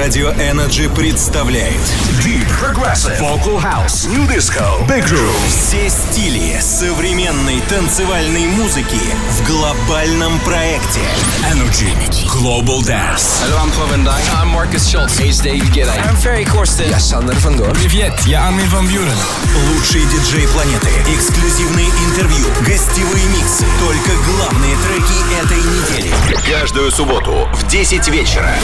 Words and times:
Radio 0.00 0.34
Energy 0.38 0.88
представляет 0.94 1.76
Deep 2.24 2.46
Progressive 2.58 3.20
Vocal 3.20 3.62
House 3.62 4.08
New 4.08 4.26
Disco 4.26 4.82
Big 4.88 5.04
Room 5.10 5.30
Все 5.46 5.90
стили 5.90 6.58
современной 6.58 7.60
танцевальной 7.68 8.46
музыки 8.46 8.98
в 9.28 9.46
глобальном 9.46 10.40
проекте 10.40 11.00
Energy 11.52 11.92
Global 12.24 12.80
Dance 12.80 13.42
Hello, 13.44 13.58
I'm 13.58 13.70
Paul 13.72 13.88
Van 13.88 14.02
Dyke. 14.02 14.24
I'm 14.40 14.48
Marcus 14.48 14.88
Schultz. 14.88 15.18
Hey, 15.18 15.28
it's 15.28 15.42
David 15.42 15.70
Guetta. 15.74 15.92
I'm 15.92 16.16
Ferry 16.16 16.46
Corsten. 16.46 16.88
Я 16.88 16.96
van 16.96 17.58
Doorn. 17.58 17.74
Привет, 17.74 18.14
я 18.24 18.46
Армин 18.46 18.68
Ван 18.70 18.88
Бюрен 18.88 19.18
Лучшие 19.74 20.06
диджеи 20.06 20.46
планеты, 20.46 20.88
эксклюзивные 21.14 21.88
интервью, 22.08 22.46
гостевые 22.66 23.26
миксы, 23.26 23.66
только 23.78 24.12
главные 24.24 24.76
треки 24.76 25.44
этой 25.44 25.58
недели. 25.58 26.14
Каждую 26.50 26.90
субботу 26.90 27.46
в 27.52 27.68
10 27.68 28.08
вечера. 28.08 28.54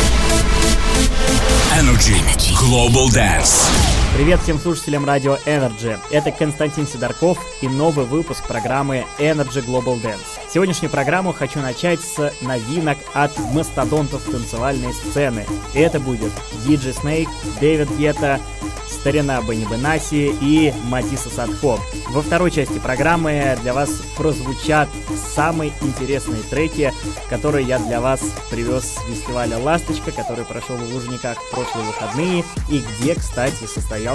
Energy. 1.73 2.21
Global 2.55 3.09
Dance 3.09 4.06
Привет 4.17 4.41
всем 4.41 4.59
слушателям 4.59 5.05
радио 5.05 5.37
Energy. 5.45 5.99
Это 6.11 6.33
Константин 6.33 6.87
Сидорков 6.87 7.39
и 7.61 7.69
новый 7.69 8.07
выпуск 8.07 8.49
программы 8.49 9.05
Energy 9.19 9.63
Global 9.63 10.03
Dance. 10.03 10.41
Сегодняшнюю 10.49 10.91
программу 10.91 11.35
хочу 11.35 11.61
начать 11.61 12.01
с 12.01 12.33
новинок 12.41 12.97
от 13.13 13.39
мастодонтов 13.53 14.23
танцевальной 14.23 14.95
сцены. 14.95 15.45
И 15.75 15.81
это 15.81 16.01
будет 16.01 16.33
DJ 16.67 16.99
Snake, 16.99 17.29
Дэвид 17.61 17.91
Гетта, 17.99 18.41
Старина 18.89 19.43
Бенни 19.43 19.67
Бенаси 19.67 20.35
и 20.41 20.73
Матиса 20.85 21.29
Садко. 21.29 21.79
Во 22.09 22.23
второй 22.23 22.51
части 22.51 22.79
программы 22.79 23.59
для 23.61 23.75
вас 23.75 23.91
прозвучат 24.17 24.89
самые 25.35 25.73
интересные 25.83 26.43
треки, 26.43 26.93
которые 27.29 27.67
я 27.67 27.79
для 27.79 28.01
вас 28.01 28.21
привез 28.51 28.85
с 28.85 28.99
фестиваля 29.09 29.59
«Ласточка», 29.59 30.11
который 30.13 30.45
прошел 30.45 30.77
в 30.77 30.95
Лужниках 30.95 31.37
в 31.39 31.51
прошлые 31.51 31.87
выходные 31.87 32.45
и 32.71 32.79
где, 32.79 33.15
кстати, 33.15 33.67
состоялся 33.67 34.06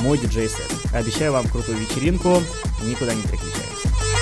мой 0.00 0.16
диджей-сет. 0.16 0.70
Обещаю 0.92 1.32
вам 1.32 1.48
крутую 1.48 1.78
вечеринку, 1.78 2.40
никуда 2.84 3.14
не 3.14 3.22
переключаемся. 3.22 4.13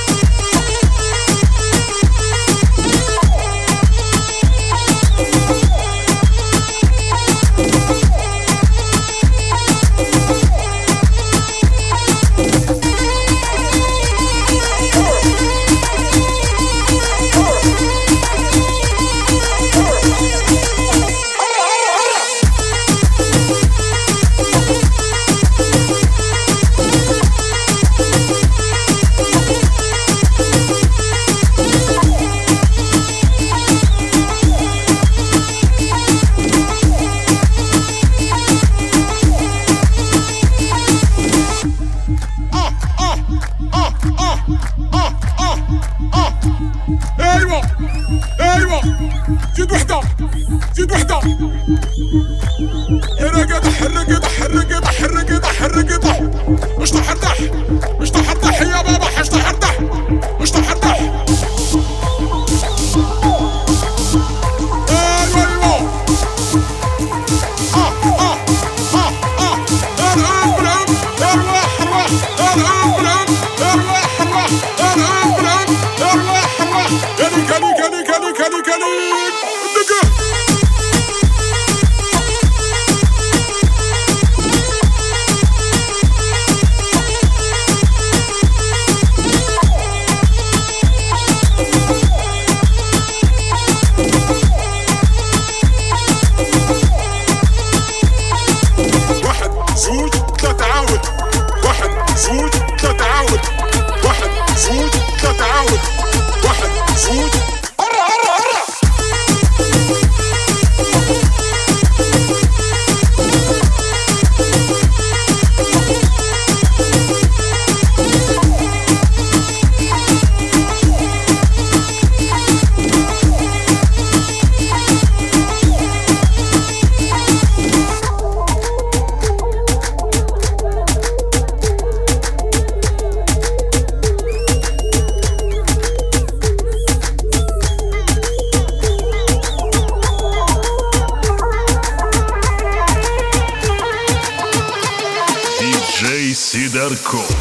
Сидорков 146.52 147.34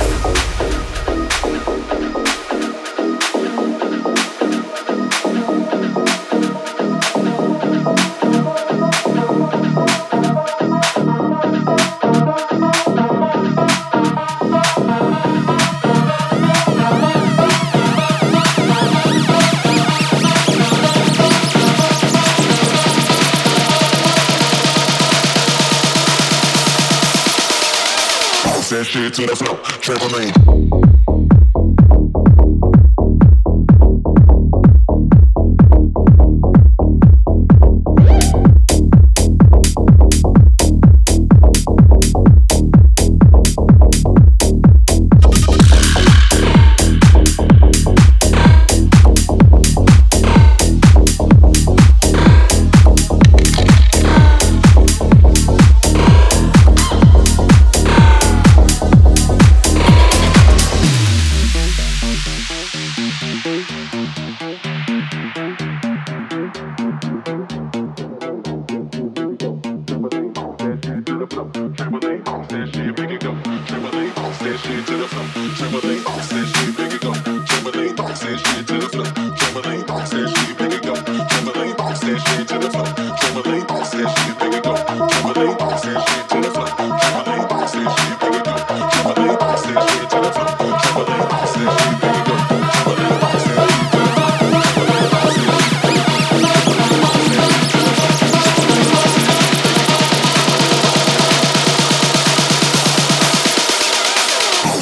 to 29.12 29.26
the 29.26 29.36
flow, 29.36 29.58
Trevor 29.82 30.10
Main. 30.18 30.81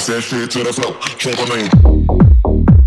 that 0.09 0.21
shit 0.21 0.50
to 0.50 0.63
the 0.63 0.73
flow 0.73 0.91
trouble 1.19 1.45
me 1.56 2.78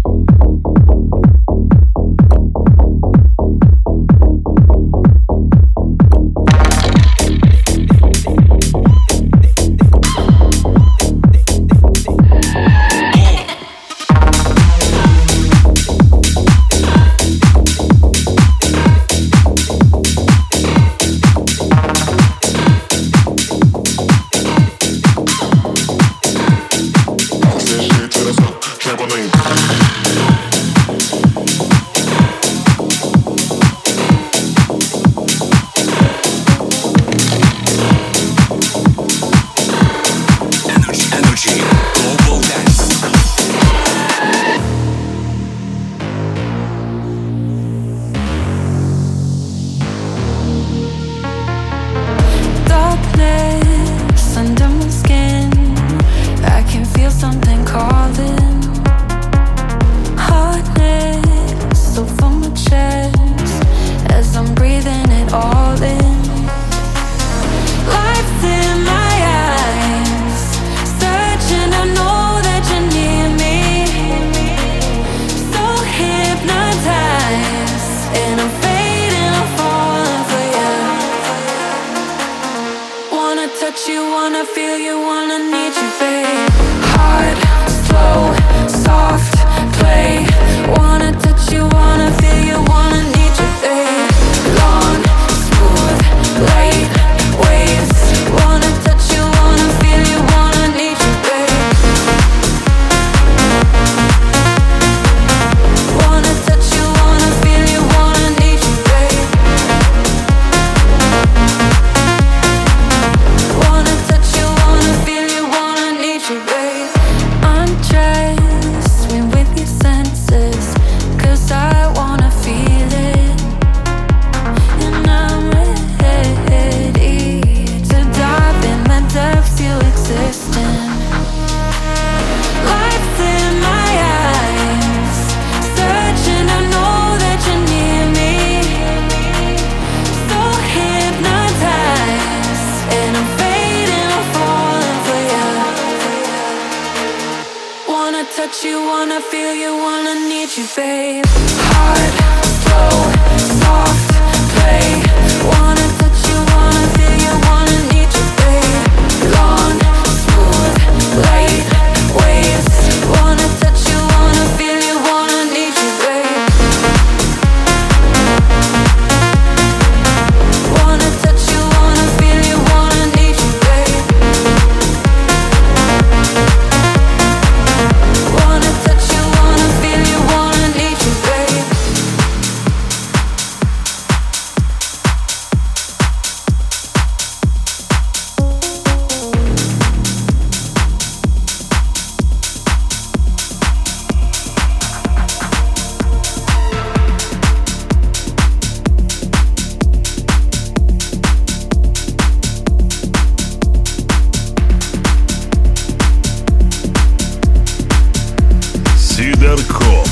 Сидорков 209.23 210.11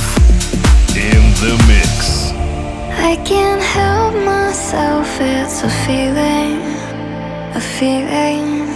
in 0.94 1.22
the 1.42 1.54
mix. 1.66 2.30
I 3.10 3.16
can't 3.24 3.60
help 3.60 4.14
myself, 4.14 5.08
it's 5.20 5.64
a 5.64 5.70
feeling, 5.84 6.60
a 7.56 7.60
feeling. 7.60 8.68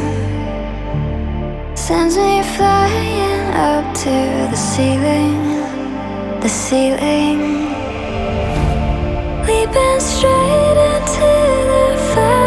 Sends 1.77 2.17
me 2.17 2.43
flying 2.57 3.45
up 3.55 3.85
to 4.03 4.17
the 4.51 4.57
ceiling, 4.57 5.39
the 6.41 6.49
ceiling. 6.49 7.41
Leaping 9.47 10.01
straight 10.01 10.79
into 10.95 11.31
the 11.71 11.97
fire. 12.13 12.44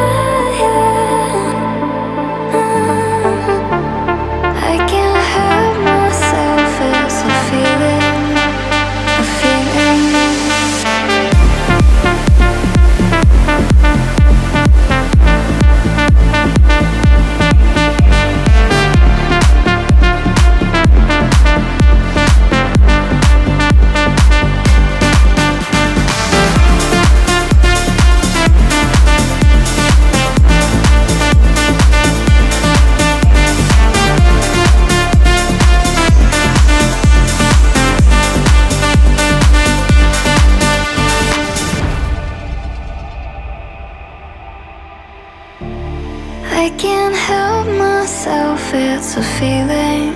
It's 48.79 49.17
a 49.17 49.24
feeling, 49.39 50.13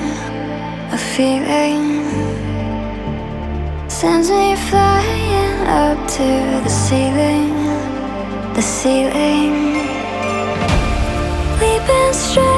a 0.91 0.97
feeling. 0.97 2.03
Sends 3.89 4.29
me 4.29 4.55
flying 4.69 5.67
up 5.67 5.97
to 6.07 6.27
the 6.63 6.69
ceiling, 6.69 7.53
the 8.53 8.61
ceiling. 8.61 9.53
Leaping 11.59 12.13
straight 12.13 12.50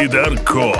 Сидорков. 0.00 0.79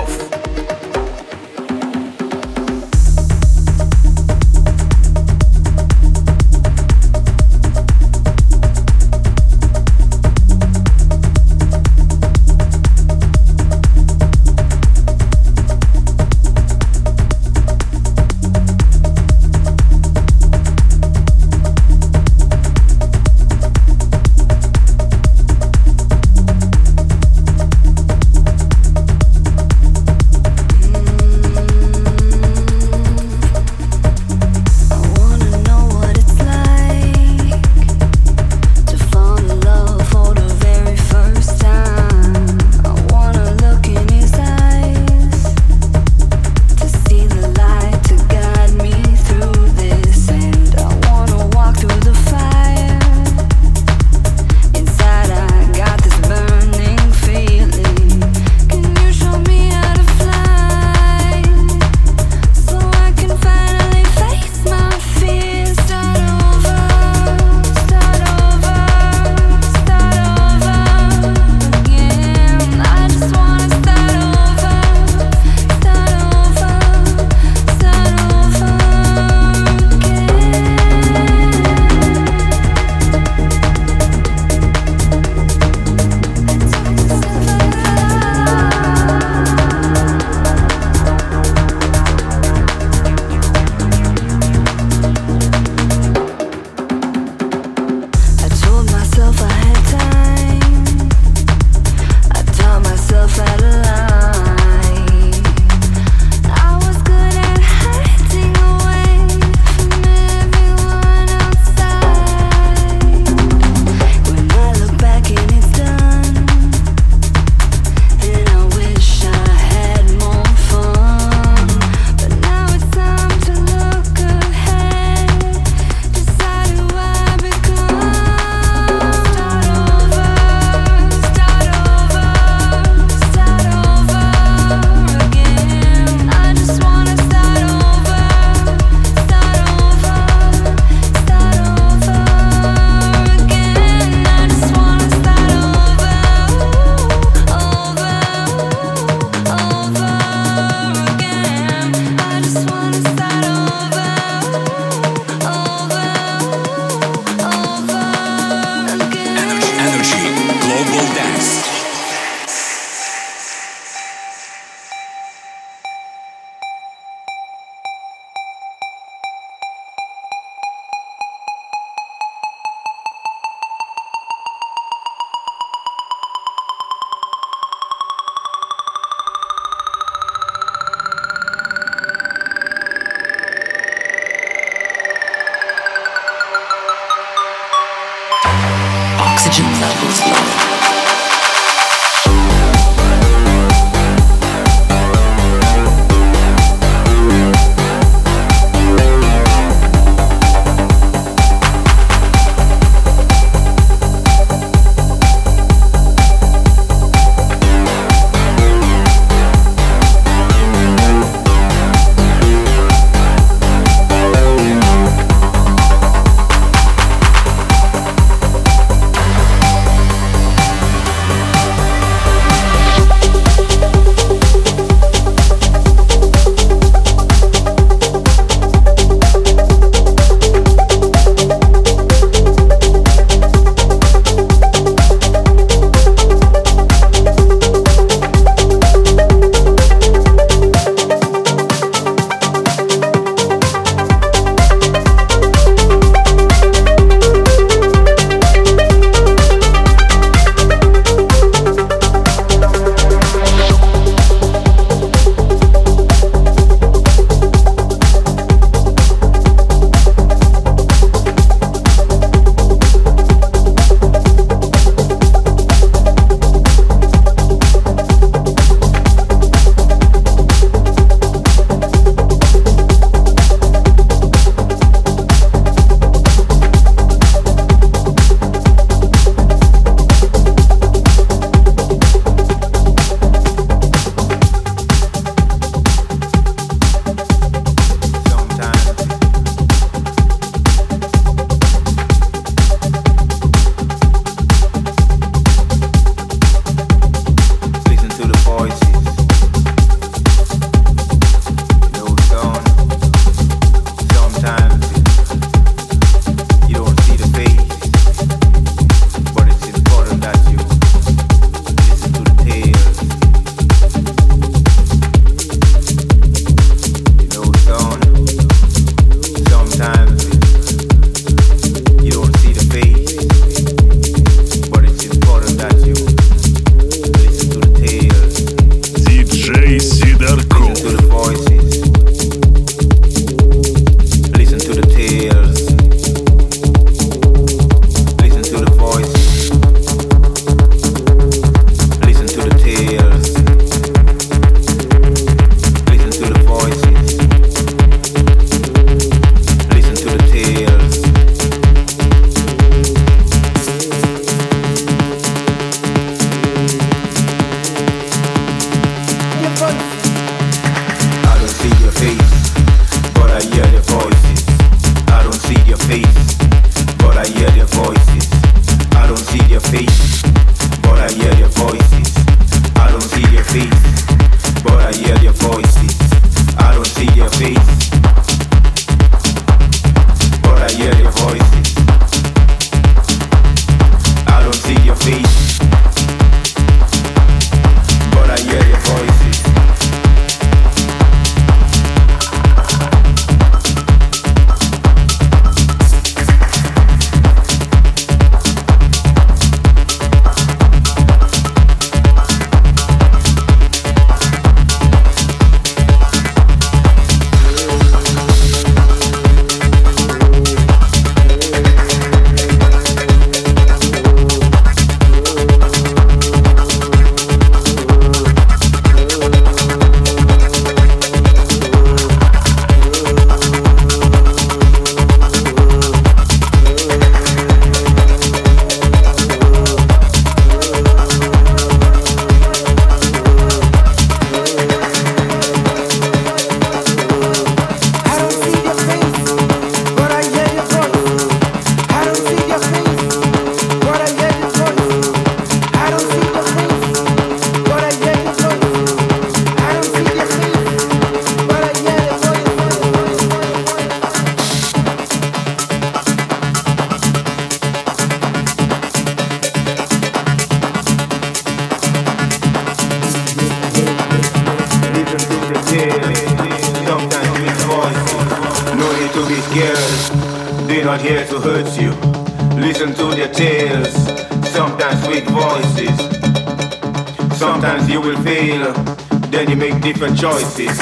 Different 479.93 480.17
choices. 480.17 480.77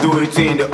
Do 0.00 0.20
it 0.20 0.38
in 0.38 0.56
the 0.56 0.67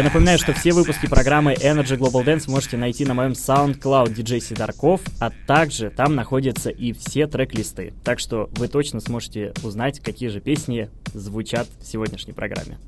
Я 0.00 0.04
напоминаю, 0.04 0.38
что 0.38 0.54
все 0.54 0.72
выпуски 0.72 1.06
программы 1.06 1.52
Energy 1.52 1.98
Global 1.98 2.24
Dance 2.24 2.50
можете 2.50 2.78
найти 2.78 3.04
на 3.04 3.12
моем 3.12 3.32
SoundCloud 3.32 4.14
DJ 4.14 4.40
Сидорков, 4.40 5.02
а 5.20 5.30
также 5.46 5.90
там 5.90 6.14
находятся 6.14 6.70
и 6.70 6.94
все 6.94 7.26
трек-листы. 7.26 7.92
Так 8.02 8.18
что 8.18 8.48
вы 8.52 8.68
точно 8.68 9.00
сможете 9.00 9.52
узнать, 9.62 10.00
какие 10.00 10.30
же 10.30 10.40
песни 10.40 10.88
звучат 11.12 11.68
в 11.78 11.86
сегодняшней 11.86 12.32
программе. 12.32 12.78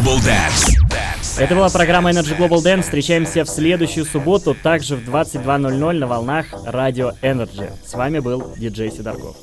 Global 0.00 0.18
Dance. 0.20 1.38
Это 1.38 1.54
была 1.54 1.68
программа 1.68 2.10
Energy 2.10 2.34
Global 2.36 2.62
Dance. 2.62 2.82
Встречаемся 2.82 3.44
в 3.44 3.48
следующую 3.48 4.06
субботу, 4.06 4.54
также 4.54 4.96
в 4.96 5.06
22.00 5.06 5.92
на 5.92 6.06
волнах 6.06 6.46
радио 6.64 7.12
Energy. 7.20 7.70
С 7.84 7.92
вами 7.92 8.20
был 8.20 8.54
диджей 8.56 8.90
Сидорков. 8.90 9.36